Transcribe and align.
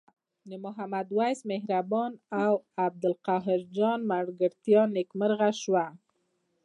د 0.49 0.51
محمد 0.65 1.07
وېس 1.17 1.39
مهربان 1.51 2.11
او 2.43 2.51
عبدالقاهر 2.85 3.59
جان 3.75 3.99
ملګرتیا 4.11 4.81
نیکمرغه 4.97 5.51
شوه. 5.61 5.85